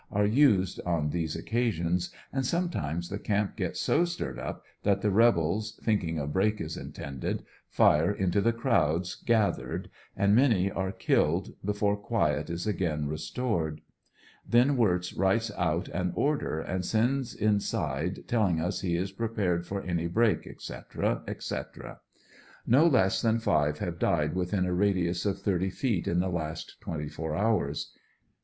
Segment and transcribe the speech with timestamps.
[0.11, 5.11] are used on these occasions, and sometimes the camp gets so stirred up that the
[5.11, 11.51] rebels, thinking a break is intended, fire into the crowds gathered, a:id many are killed
[11.63, 13.79] before quiet is again restored.
[14.49, 20.07] Then Wirtz writes out an order and sends inside, telling he is prepared for any
[20.07, 21.99] break, etc., etc.
[22.65, 26.81] No less than five have died within a radius of thirty feet in the last
[26.81, 27.93] twenty four hours.